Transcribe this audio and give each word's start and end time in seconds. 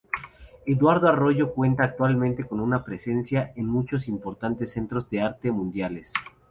Eduardo 0.65 1.09
Arroyo 1.09 1.53
cuenta 1.53 1.83
actualmente 1.83 2.45
con 2.47 2.67
presencia 2.83 3.53
en 3.55 3.67
muchos 3.67 4.07
importantes 4.07 4.71
centros 4.71 5.07
de 5.11 5.21
arte 5.21 5.51
mundiales. 5.51 6.11